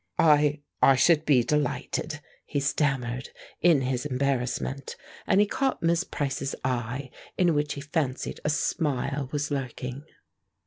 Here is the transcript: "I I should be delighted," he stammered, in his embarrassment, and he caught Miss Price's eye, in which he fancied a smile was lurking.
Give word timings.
"I 0.17 0.63
I 0.81 0.95
should 0.95 1.25
be 1.25 1.43
delighted," 1.43 2.21
he 2.43 2.59
stammered, 2.59 3.29
in 3.61 3.81
his 3.81 4.03
embarrassment, 4.03 4.95
and 5.27 5.39
he 5.39 5.45
caught 5.45 5.83
Miss 5.83 6.03
Price's 6.03 6.55
eye, 6.65 7.11
in 7.37 7.53
which 7.53 7.73
he 7.75 7.81
fancied 7.81 8.39
a 8.43 8.49
smile 8.49 9.29
was 9.31 9.51
lurking. 9.51 10.03